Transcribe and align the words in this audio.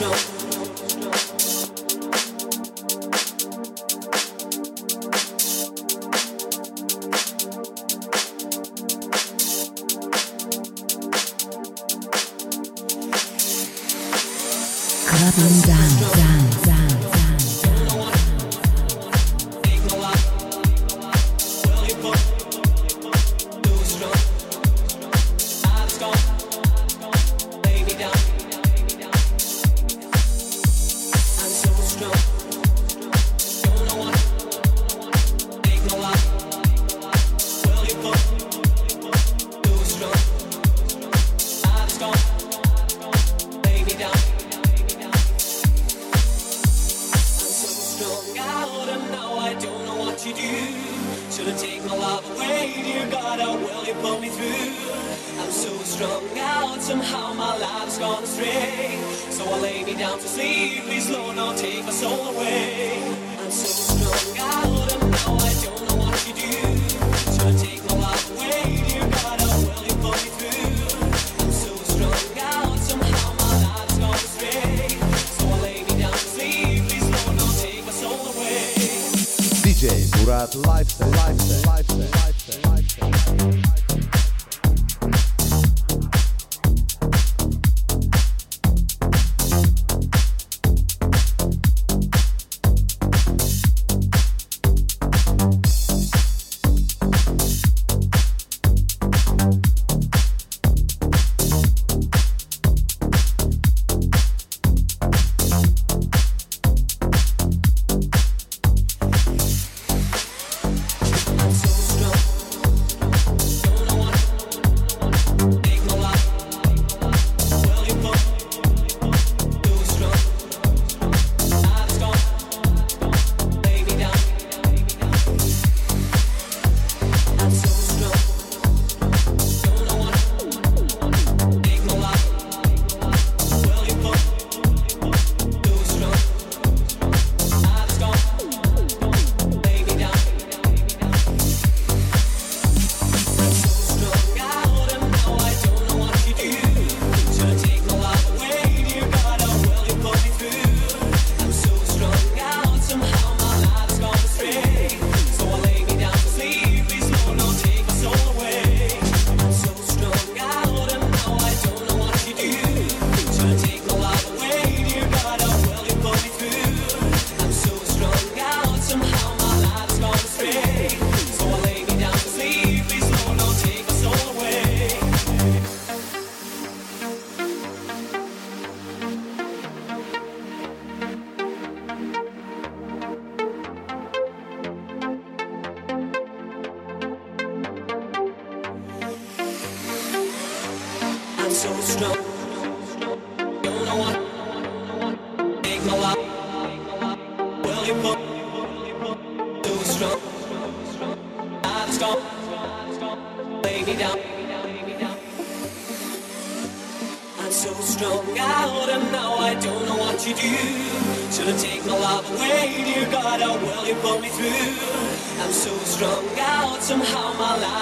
no 0.00 0.41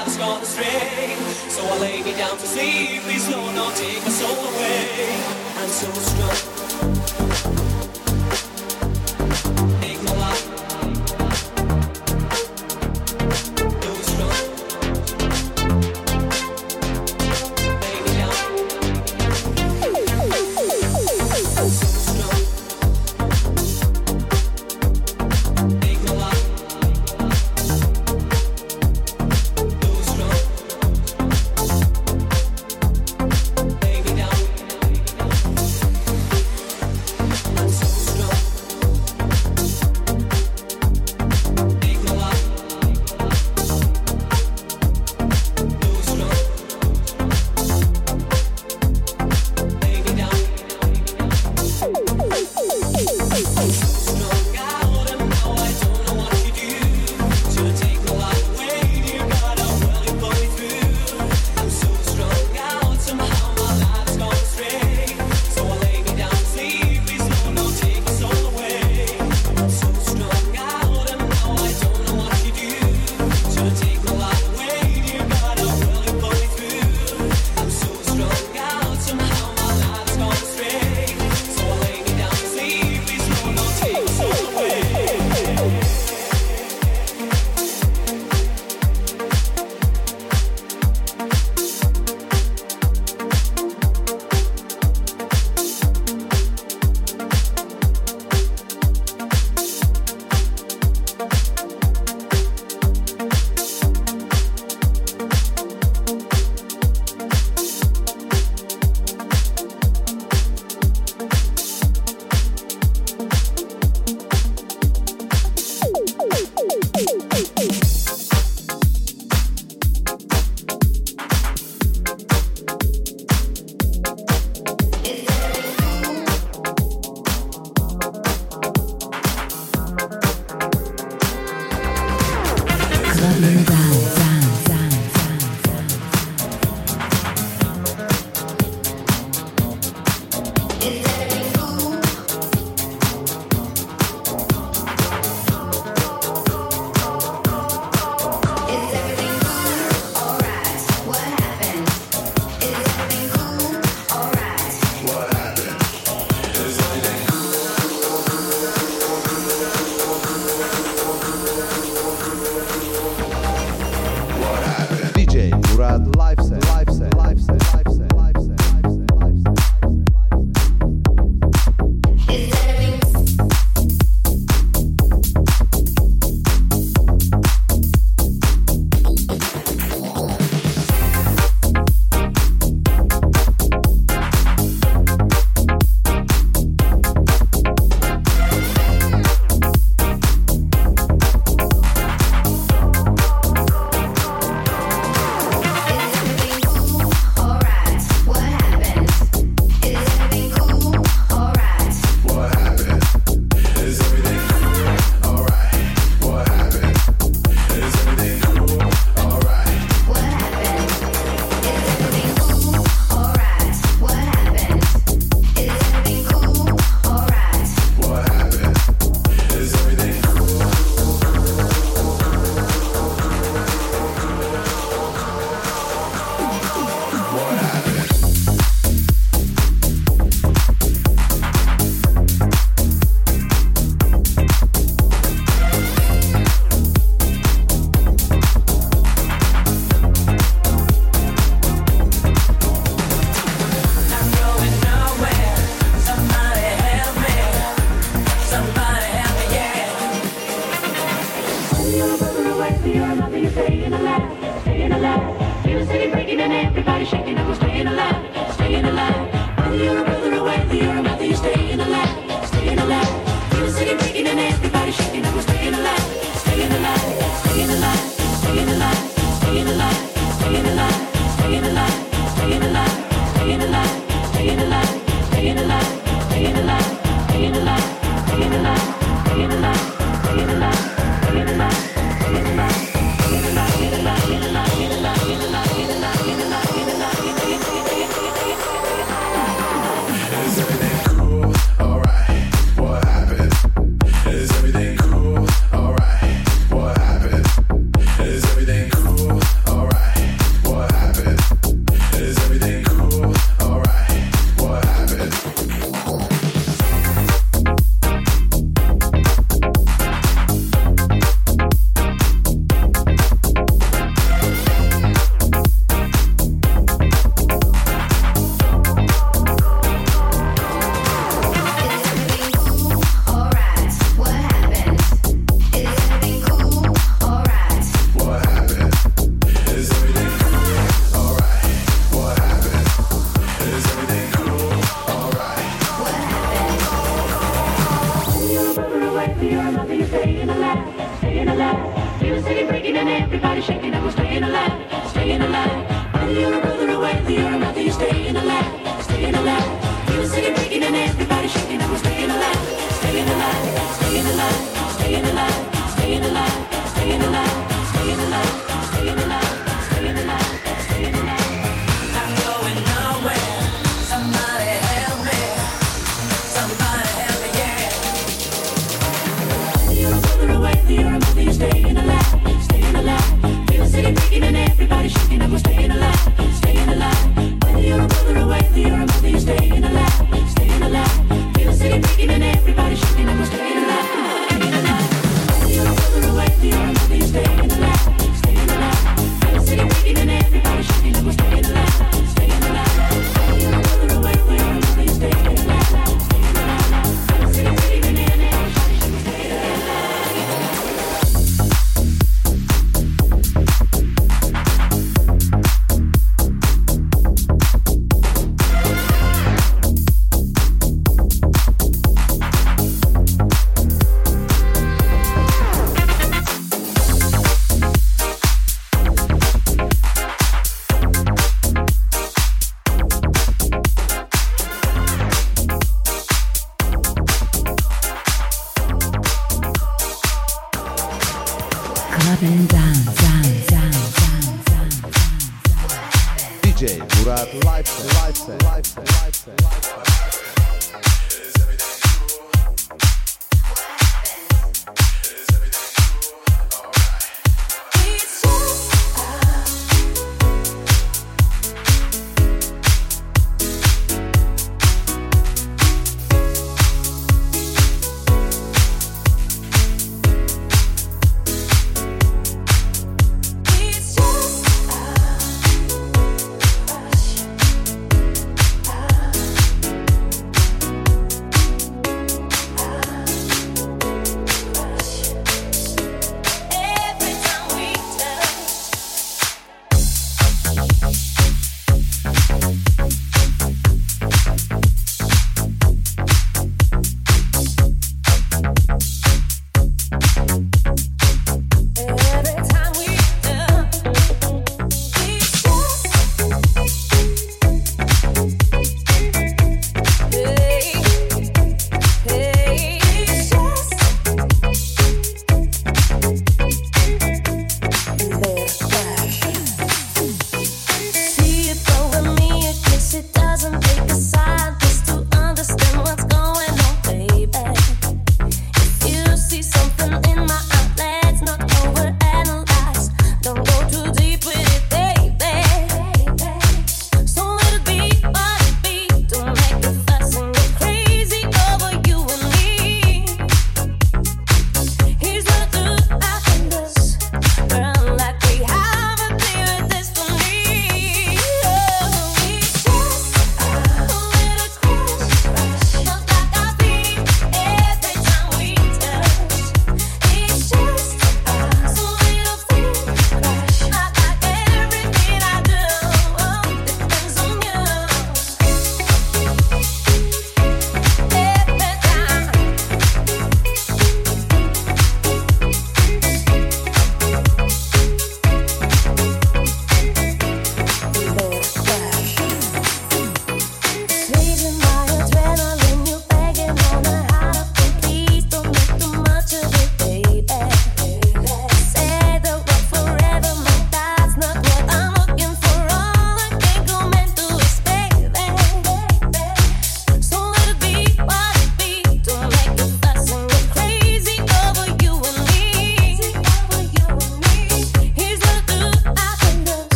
body's 0.00 0.16
gone 0.16 0.42
astray. 0.42 1.14
So 1.48 1.62
I 1.64 1.78
lay 1.78 2.02
me 2.02 2.12
down 2.12 2.36
to 2.36 2.46
sleep. 2.46 3.02
Please, 3.02 3.28
Lord, 3.28 3.54
don't 3.54 3.76
take 3.76 4.02
my 4.02 4.10
soul 4.10 4.46
away. 4.48 5.20
I'm 5.56 5.68
so 5.68 5.92
strong. 5.92 7.59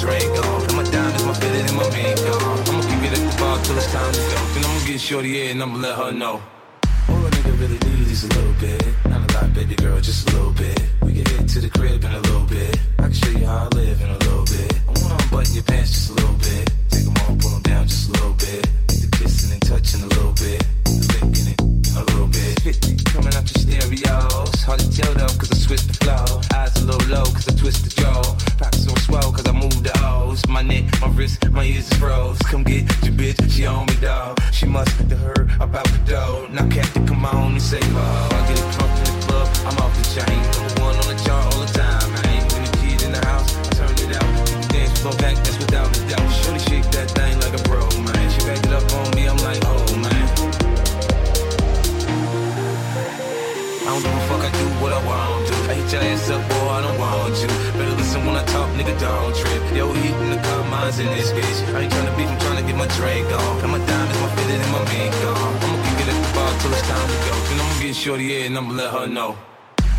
Drink 0.00 0.30
on. 0.46 0.62
And 0.62 0.76
my 0.76 0.84
diamonds, 0.84 1.24
my 1.24 1.34
fitted, 1.34 1.66
and 1.66 1.76
my 1.76 1.88
mink 1.90 2.18
on. 2.20 2.58
I'ma 2.68 2.82
keep 2.86 3.02
it 3.02 3.18
at 3.18 3.22
the 3.26 3.36
bar 3.38 3.58
till 3.62 3.76
it's 3.76 3.92
time 3.92 4.12
to 4.12 4.20
go. 4.20 4.38
Then 4.54 4.64
I'ma 4.64 4.86
get 4.86 5.00
shorty 5.00 5.42
in 5.42 5.50
and 5.50 5.62
I'ma 5.62 5.78
let 5.78 5.94
her 5.98 6.12
know. 6.12 6.40
All 7.08 7.26
a 7.26 7.30
nigga 7.30 7.52
really 7.60 7.78
needs 7.86 8.10
is 8.10 8.24
a 8.24 8.28
little 8.28 8.56
bit. 8.60 8.84
Not 9.08 9.30
a 9.30 9.34
lot, 9.34 9.54
baby 9.54 9.74
girl, 9.74 10.00
just 10.00 10.28
a 10.28 10.32
little 10.36 10.52
bit. 10.52 10.78
We 11.02 11.14
can 11.14 11.26
head 11.32 11.48
to 11.48 11.60
the 11.60 11.70
crib 11.70 12.04
in 12.04 12.12
a 12.12 12.20
little 12.20 12.46
bit. 12.46 12.78
I 12.98 13.02
can 13.02 13.12
show 13.12 13.30
you 13.30 13.46
how 13.46 13.66
I 13.66 13.76
live 13.76 14.00
in 14.00 14.10
a 14.10 14.18
little 14.18 14.44
bit. 14.44 14.72
I 14.88 14.90
wanna 15.02 15.22
unbutton 15.22 15.54
your 15.54 15.64
pants 15.64 15.90
just 15.90 16.10
a 16.10 16.14
little 16.14 16.38
bit. 16.38 16.64
Take 16.90 17.04
them 17.04 17.14
all, 17.22 17.36
pull 17.36 17.50
them 17.50 17.62
down 17.62 17.88
just 17.88 18.08
a 18.08 18.12
little 18.12 18.34
bit. 18.34 18.62
Get 18.88 19.00
the 19.02 19.10
kissing 19.18 19.52
and 19.52 19.62
touching 19.62 20.02
a 20.02 20.06
little 20.06 20.32
bit. 20.32 20.60
The 20.84 21.04
licking 21.12 21.48
it 21.52 21.60
a 21.96 22.02
little 22.12 22.28
bit. 22.28 22.54
coming 23.12 23.34
out 23.34 23.46
your 23.50 23.60
stereos. 23.64 24.54
Hard 24.62 24.80
to 24.80 24.88
tell 24.92 25.14
though, 25.14 25.34
cause 25.40 25.50
I 25.50 25.56
switch 25.56 25.84
the 25.90 25.96
flow. 26.04 26.40
Eyes 26.54 26.76
a 26.82 26.84
little 26.84 27.08
low, 27.08 27.24
cause 27.24 27.47
My 31.00 31.08
wrist, 31.08 31.48
my 31.50 31.62
ears 31.64 31.90
is 31.90 31.98
froze. 31.98 32.38
Come 32.50 32.64
get 32.64 32.82
your 33.04 33.14
bitch, 33.14 33.50
she 33.50 33.66
on 33.66 33.86
me, 33.86 33.94
dog. 34.00 34.40
She 34.52 34.66
must 34.66 34.90
have 34.98 35.12
heard 35.12 35.50
about 35.60 35.86
the 35.86 35.98
dough. 36.04 36.48
Now, 36.50 36.68
Captain, 36.68 37.06
come 37.06 37.24
on 37.24 37.52
and 37.52 37.62
say, 37.62 37.78
oh, 37.82 38.28
I 38.32 38.48
get 38.48 38.58
drunk 38.74 38.98
in 38.98 39.04
the 39.04 39.26
club, 39.26 39.48
I'm 39.66 39.78
off 39.78 39.94
the 39.96 40.02
chain. 40.14 40.42
Number 40.42 40.80
one 40.82 40.96
on 40.96 41.06
the 41.06 41.22
chart 41.24 41.54
all 41.54 41.60
the 41.60 41.66
time, 41.72 41.77
don't 58.98 59.34
trip. 59.34 59.62
Yo, 59.74 59.92
heat 59.92 60.14
in 60.24 60.30
the 60.30 60.40
car, 60.42 60.64
mine's 60.70 60.98
in 60.98 61.06
this 61.06 61.32
bitch. 61.32 61.74
I 61.74 61.82
ain't 61.82 61.92
tryna 61.92 62.16
beat, 62.16 62.28
I'm 62.28 62.38
tryna 62.38 62.66
get 62.66 62.76
my 62.76 62.88
drink 62.98 63.26
on. 63.32 63.62
And 63.62 63.72
my 63.72 63.78
diamonds, 63.78 64.20
my 64.20 64.28
fitted, 64.36 64.60
and 64.60 64.72
my 64.72 64.82
mink 64.92 65.14
on. 65.30 65.36
I'ma 65.64 65.78
kick 65.84 65.98
it 66.02 66.08
at 66.12 66.18
the 66.24 66.30
bar 66.34 66.50
till 66.60 66.72
it's 66.72 66.88
time 66.88 67.08
to 67.08 67.18
go. 67.26 67.34
Then 67.48 67.60
I'ma 67.60 67.80
get 67.82 67.96
shorty 67.96 68.40
in 68.40 68.46
and 68.46 68.58
I'ma 68.58 68.72
let 68.74 68.90
her 68.92 69.06
know. 69.06 69.36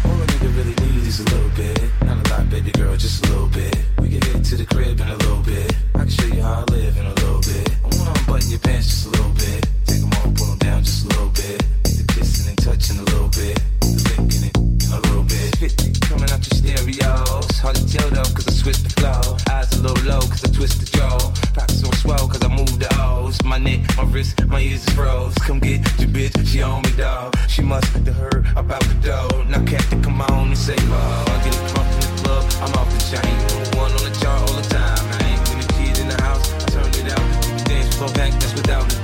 All 0.05 0.21
a 0.21 0.25
nigga 0.31 0.49
really 0.57 0.75
needs 0.83 1.07
is 1.07 1.19
a 1.19 1.23
little 1.35 1.51
bit. 1.55 1.79
Not 2.05 2.17
a 2.25 2.29
lot, 2.31 2.49
baby 2.49 2.71
girl, 2.71 2.95
just 2.97 3.25
a 3.25 3.29
little 3.31 3.47
bit. 3.47 3.75
We 3.99 4.09
can 4.09 4.19
get 4.19 4.43
to 4.45 4.55
the 4.55 4.65
crib 4.65 4.99
in 4.99 5.07
a 5.07 5.15
little 5.15 5.43
bit. 5.43 5.75
I 5.95 5.99
can 5.99 6.09
show 6.09 6.27
you 6.27 6.41
how 6.41 6.65
I 6.67 6.71
live 6.71 6.97
in 6.97 7.05
a 7.05 7.13
little 7.21 7.41
bit. 7.41 7.67
I 7.83 7.87
wanna 7.95 8.19
unbutton 8.19 8.49
your 8.49 8.59
pants 8.59 8.87
just 8.87 9.07
a 9.07 9.09
little 9.09 9.33
bit. 9.33 9.67
Take 9.85 10.01
them 10.01 10.11
all, 10.17 10.31
pull 10.37 10.47
them 10.47 10.57
down 10.59 10.83
just 10.83 11.05
a 11.05 11.07
little 11.09 11.29
bit. 11.29 11.59
The 11.83 12.05
kissing 12.13 12.49
and 12.49 12.57
touching 12.57 12.97
a 12.99 13.03
little 13.03 13.29
bit. 13.29 13.55
The 13.81 13.99
licking 14.09 14.43
it 14.49 14.55
a 14.93 14.99
little 15.07 15.23
bit. 15.23 15.55
50 15.57 15.99
coming 16.07 16.29
out 16.31 16.41
your 16.45 16.55
stereos. 16.57 17.57
Hard 17.59 17.75
to 17.75 17.85
tell 17.85 18.09
though, 18.09 18.28
neck, 23.59 23.79
my 23.97 24.03
wrist, 24.03 24.45
my 24.47 24.59
ears 24.59 24.87
is 24.87 24.93
froze. 24.93 25.33
Come 25.35 25.59
get 25.59 25.79
your 25.99 26.09
bitch, 26.09 26.47
she 26.47 26.61
on 26.61 26.81
me, 26.83 26.91
dog. 26.97 27.35
She 27.47 27.61
must 27.61 27.87
have 27.87 28.07
heard 28.07 28.47
about 28.55 28.81
the 28.81 28.95
dough. 28.95 29.43
Now, 29.49 29.63
Captain, 29.65 30.01
come 30.01 30.21
on 30.21 30.47
and 30.47 30.57
say, 30.57 30.75
oh, 30.77 31.25
I 31.27 31.43
get 31.43 31.55
it 31.55 31.73
drunk 31.73 31.89
in 31.93 31.99
the 31.99 32.21
club, 32.23 32.43
I'm 32.63 32.73
off 32.79 32.89
the 32.91 33.01
chain. 33.11 33.35
One 33.77 33.91
on 33.91 34.03
the 34.03 34.17
chart 34.19 34.49
all 34.49 34.55
the 34.55 34.67
time, 34.69 35.03
man. 35.19 35.37
When 35.49 35.59
the 35.61 35.73
kid 35.73 35.99
in 35.99 36.07
the 36.09 36.21
house, 36.21 36.53
I 36.53 36.65
turn 36.69 36.89
it 36.89 37.11
out. 37.11 37.65
Dance 37.65 37.95
floor 37.95 38.09
back, 38.13 38.31
that's 38.39 38.53
without 38.53 38.91
a 38.91 38.98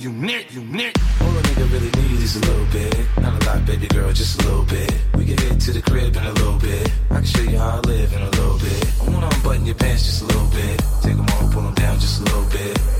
G 0.00 0.06
you 0.06 0.12
unit. 0.12 0.96
All 1.20 1.28
a 1.28 1.42
nigga 1.42 1.72
really 1.72 1.90
needs 2.00 2.22
is 2.22 2.36
a 2.36 2.40
little 2.40 2.64
bit. 2.72 2.96
Not 3.20 3.42
a 3.42 3.46
lot, 3.46 3.66
baby 3.66 3.86
girl, 3.86 4.10
just 4.14 4.40
a 4.40 4.46
little 4.46 4.64
bit. 4.64 4.94
We 5.14 5.26
can 5.26 5.36
head 5.36 5.60
to 5.60 5.72
the 5.72 5.82
crib 5.82 6.16
in 6.16 6.24
a 6.24 6.32
little 6.32 6.58
bit. 6.58 6.90
I 7.10 7.16
can 7.16 7.24
show 7.24 7.42
you 7.42 7.58
how 7.58 7.76
I 7.76 7.80
live 7.80 8.10
in 8.10 8.22
a 8.22 8.30
little 8.30 8.58
bit. 8.58 8.86
I 9.02 9.10
wanna 9.10 9.28
unbutton 9.30 9.66
your 9.66 9.74
pants 9.74 10.06
just 10.06 10.22
a 10.22 10.24
little 10.24 10.48
bit. 10.56 10.82
Take 11.02 11.16
them 11.16 11.26
all, 11.34 11.52
pull 11.52 11.62
them 11.62 11.74
down 11.74 12.00
just 12.00 12.20
a 12.20 12.24
little 12.24 12.48
bit. 12.48 12.99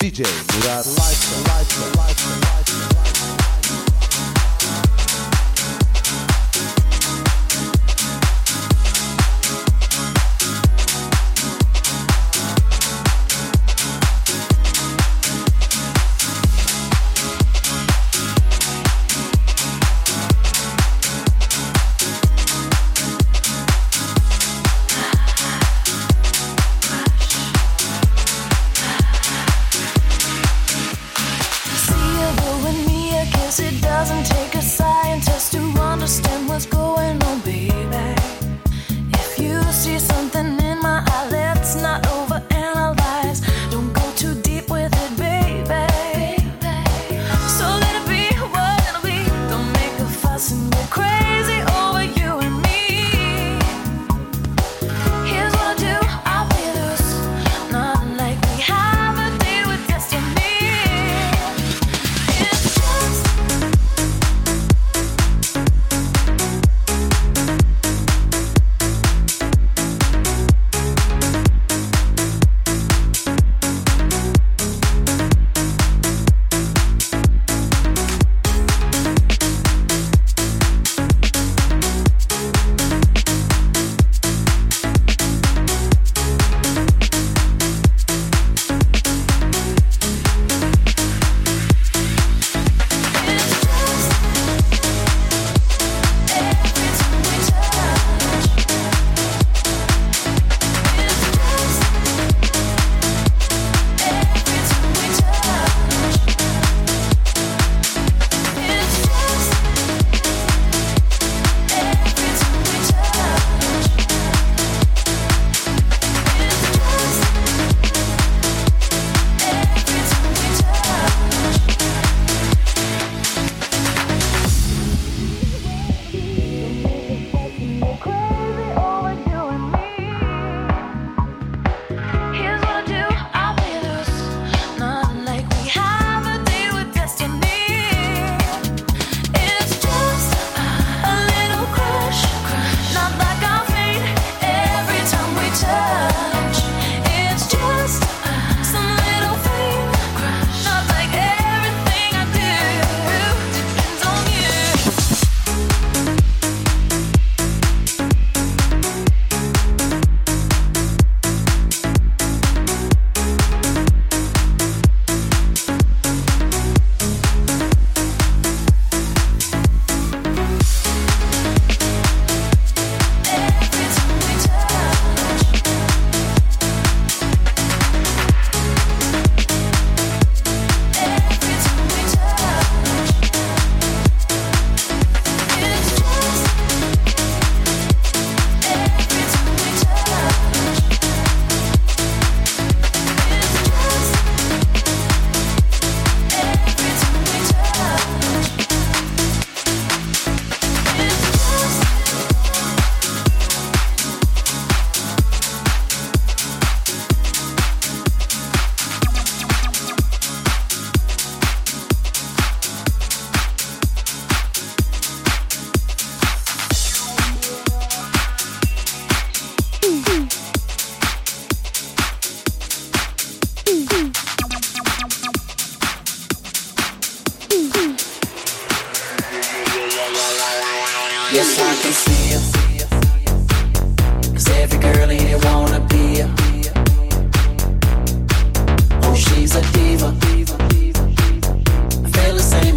DJ 0.00 0.24
Murat. 0.56 0.86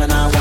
And 0.04 0.12
I 0.12 0.33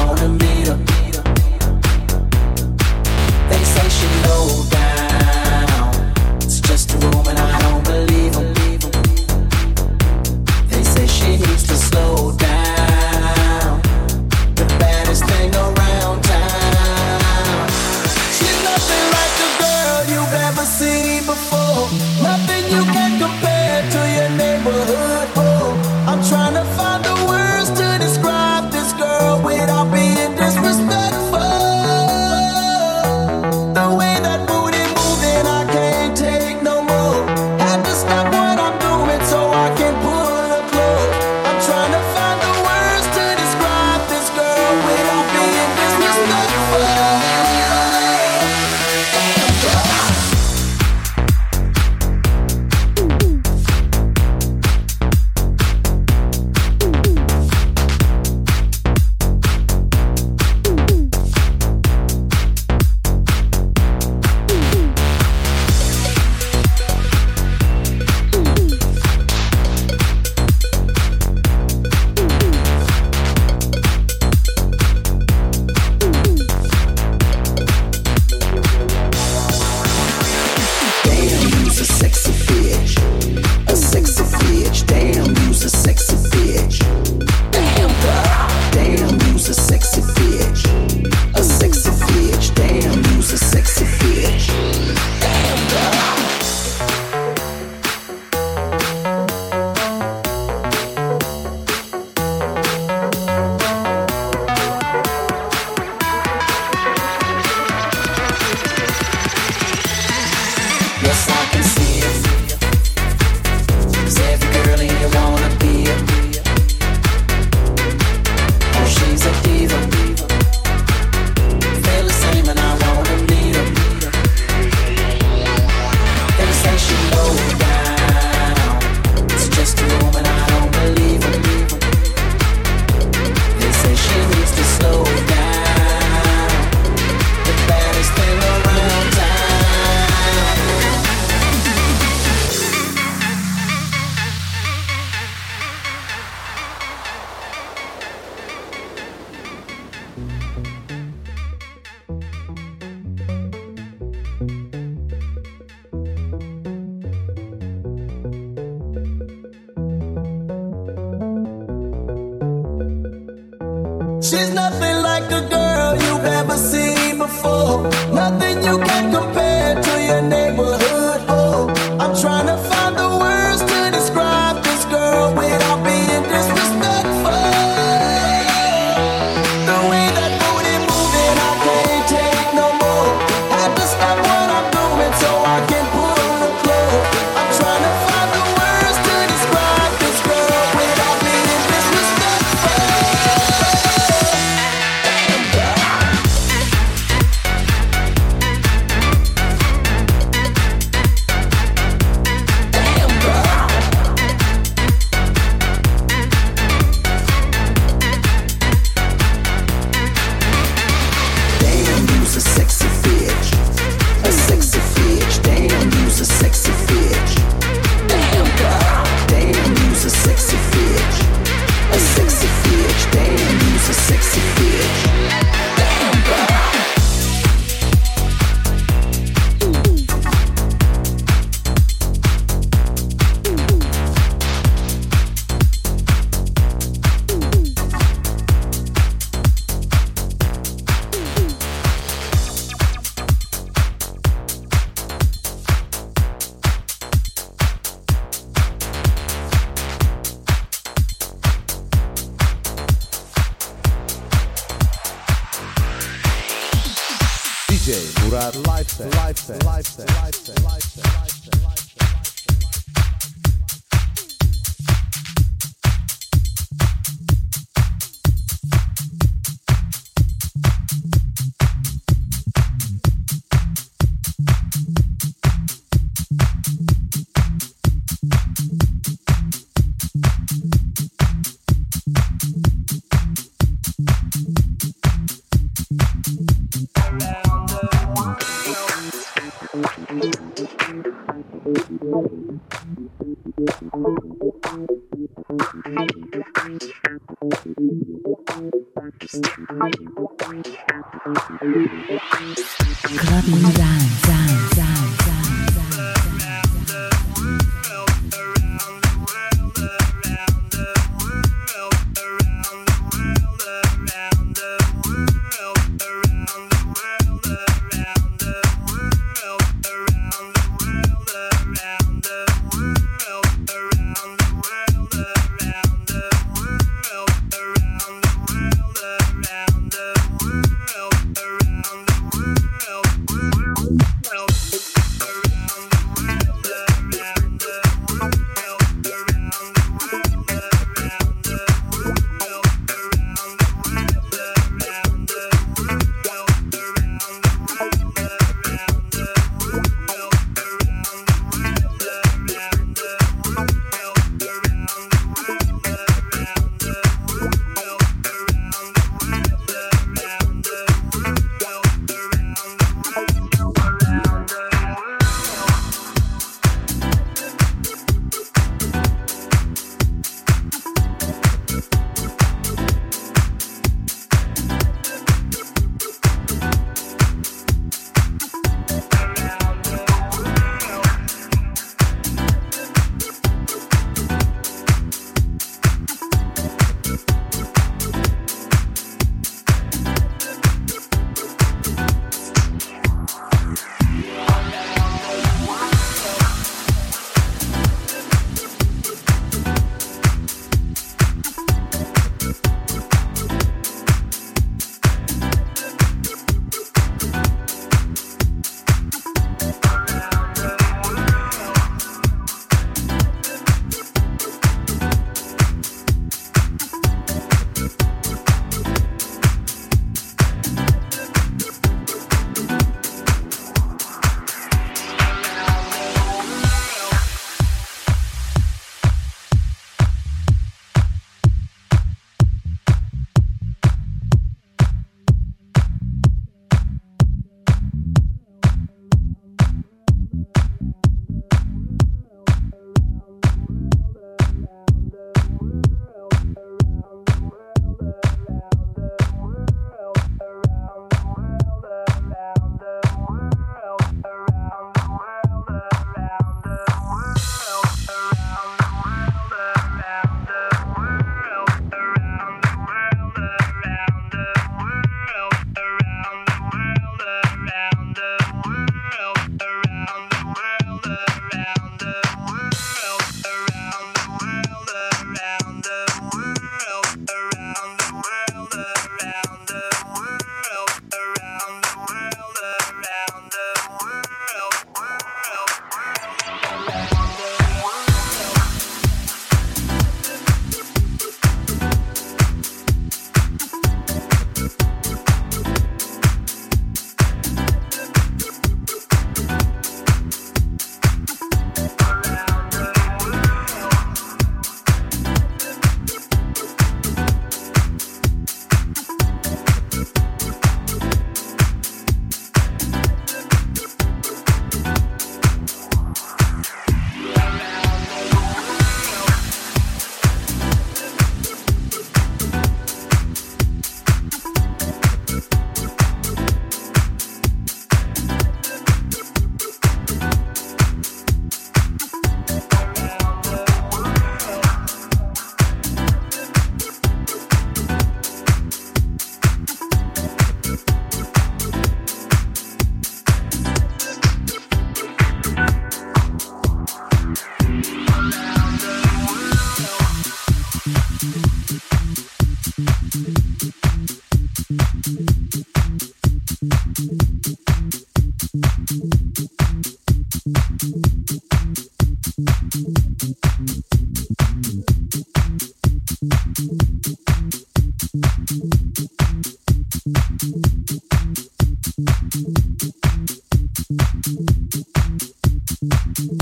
Around 576.32 576.40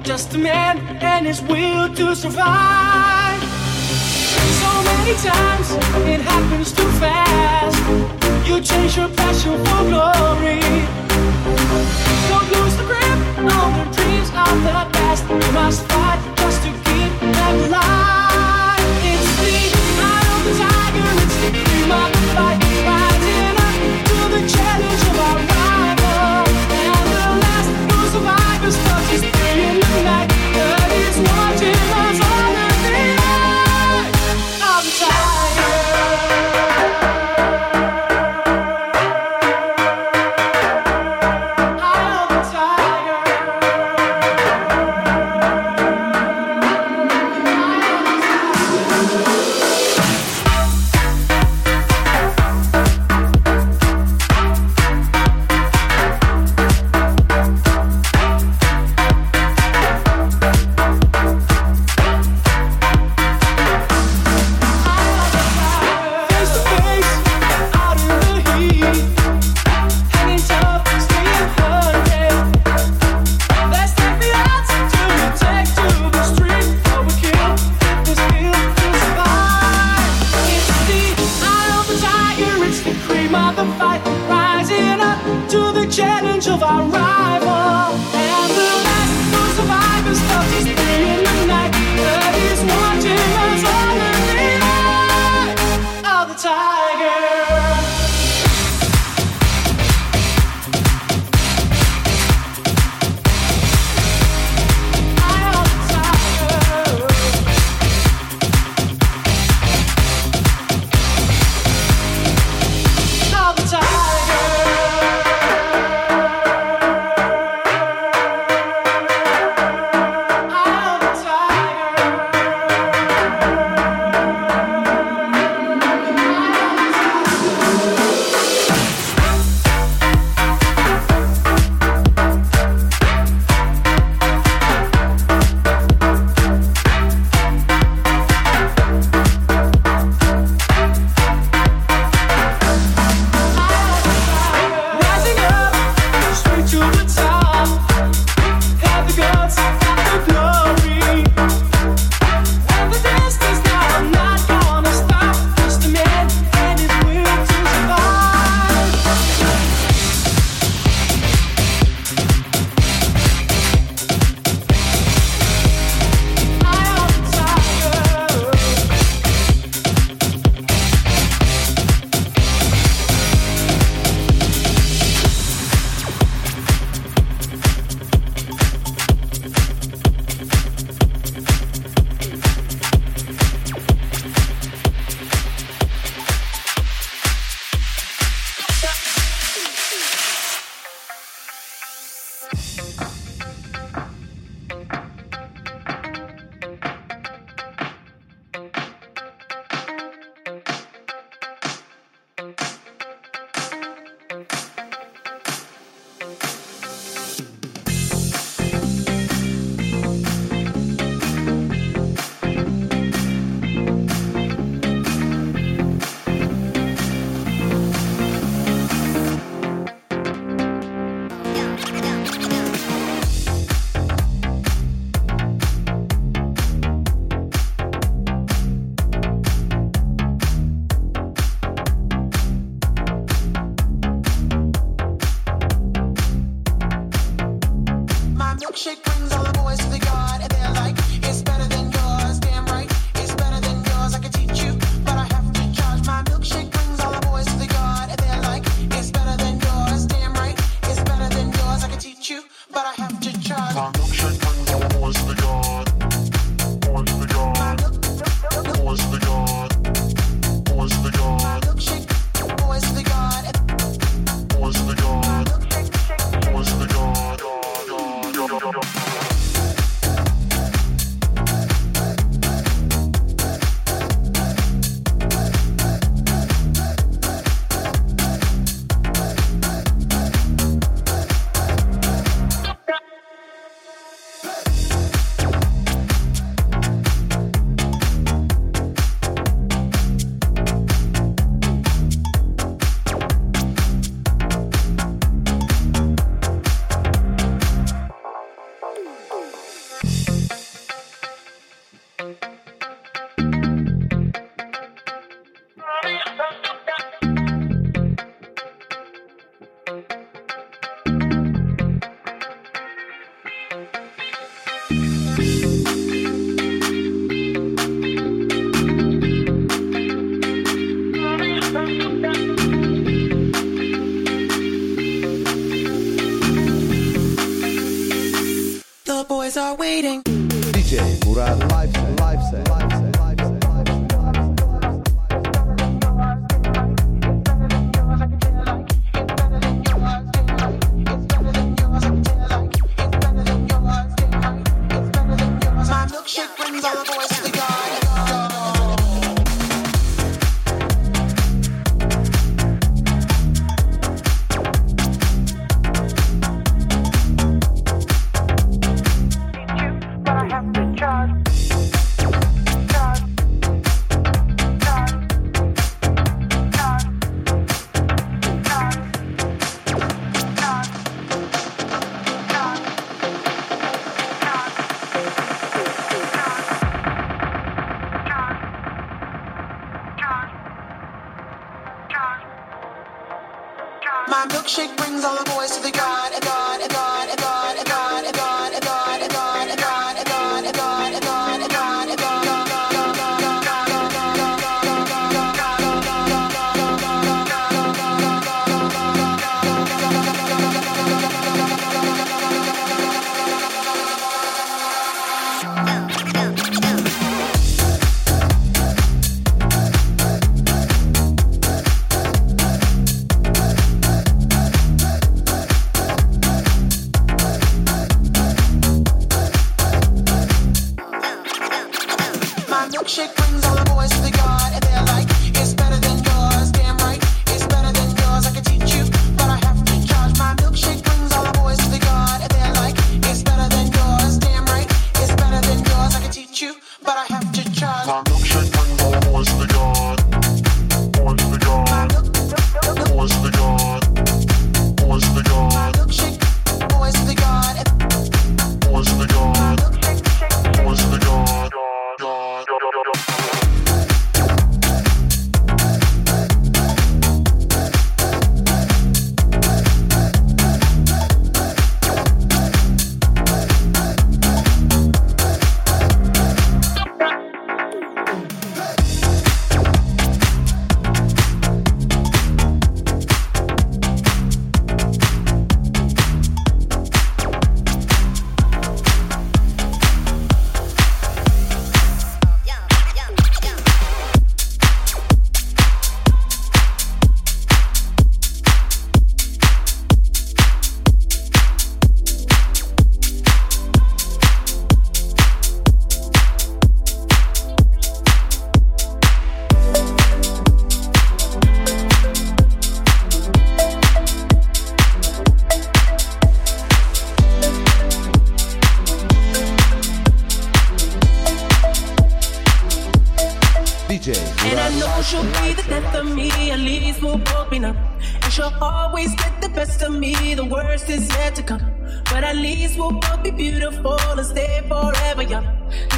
just 0.00 0.34
a 0.34 0.38
man 0.38 0.78
and 1.02 1.26
his 1.26 1.42
will 1.42 1.92
to 1.94 2.16
survive. 2.16 3.42
So 4.60 4.70
many 4.90 5.14
times 5.14 5.70
it 6.08 6.20
happens 6.20 6.72
too 6.72 6.90
fast. 7.00 7.78
You 8.48 8.60
change 8.60 8.96
your 8.96 9.08
passion 9.10 9.58
for 9.64 9.82
glory. 9.90 10.60
Don't 12.28 12.48
lose 12.56 12.76
the 12.76 12.84
grip 12.84 13.20
on 13.38 13.70
the 13.78 13.96
dreams 13.96 14.28
of 14.30 14.56
the 14.66 14.88
past. 14.96 15.24
You 15.28 15.52
must 15.52 15.82
fight. 15.86 16.11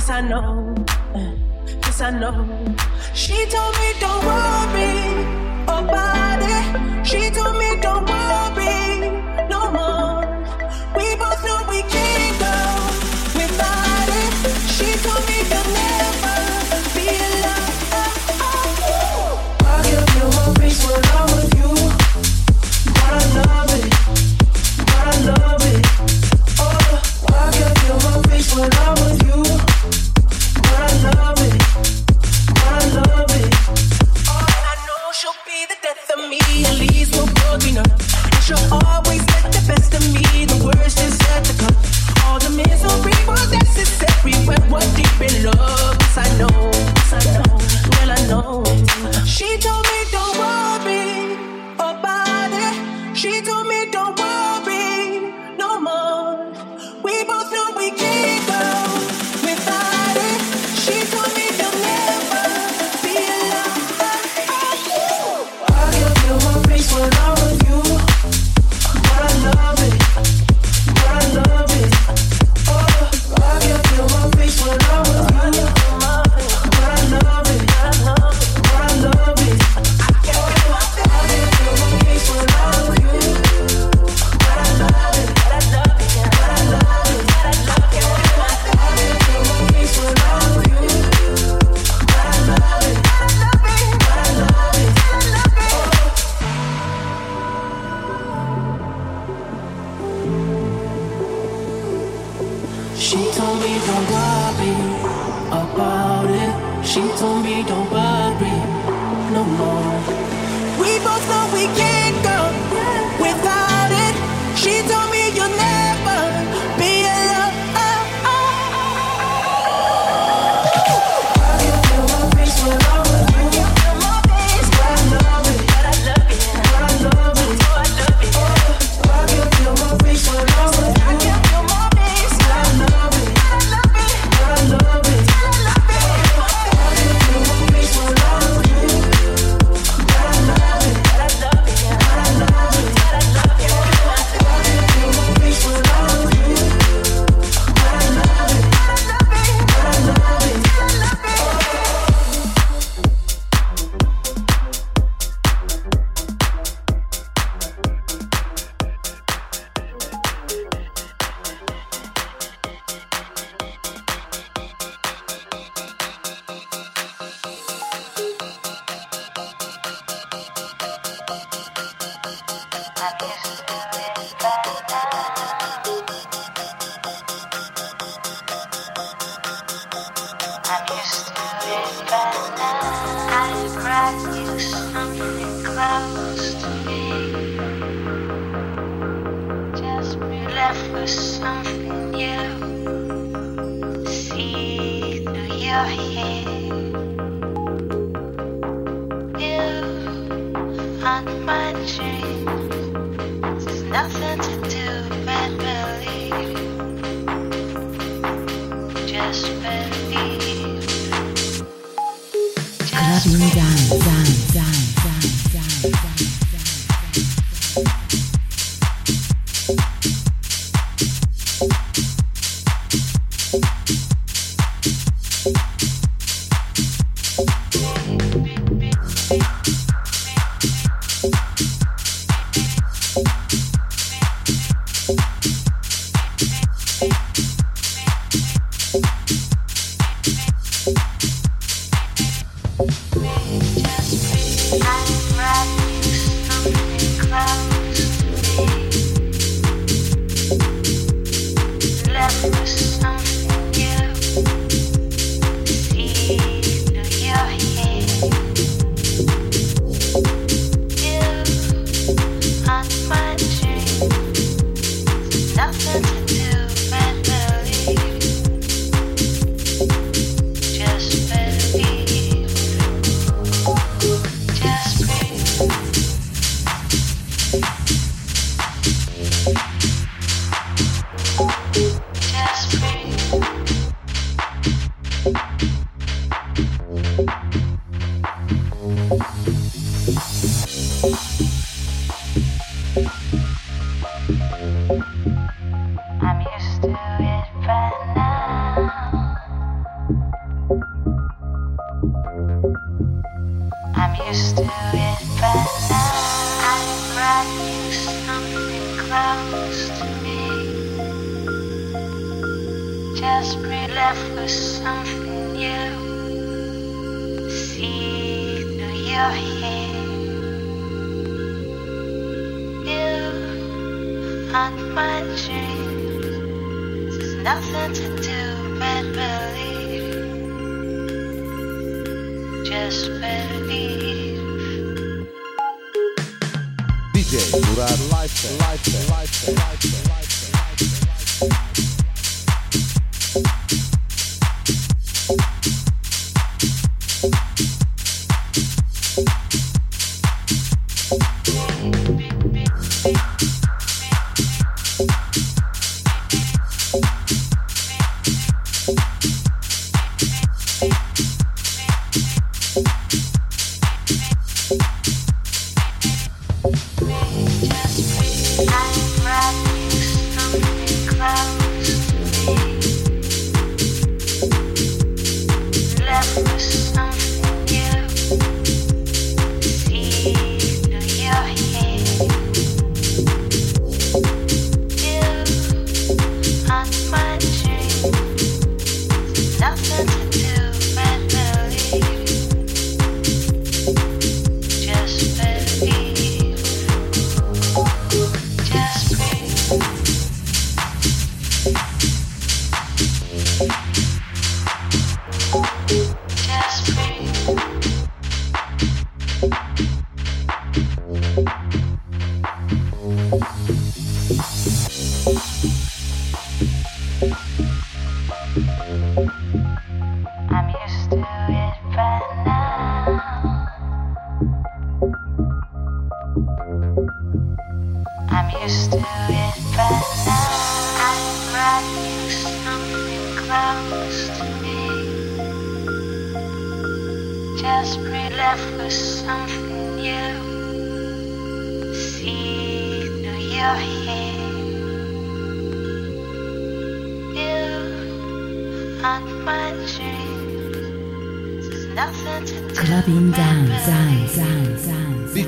Yes, 0.06 0.10
I 0.10 0.20
know. 0.20 0.74
Yes, 1.66 2.00
I 2.02 2.10
know. 2.10 2.46
She 3.14 3.46
told 3.46 3.74
me 3.80 3.88
don't 4.00 4.22
worry 4.22 5.24
about 5.64 6.40
it. 6.42 7.06
She 7.06 7.30
told 7.30 7.56
me 7.56 7.80
don't 7.80 8.04
worry. 8.06 8.63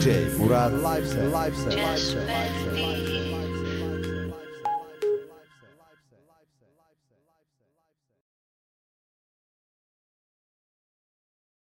DJ 0.06 0.38
Murat 0.38 0.72
Lifestyle. 0.72 1.28
Lifestyle. 1.30 1.82
Lifestyle. 1.82 2.25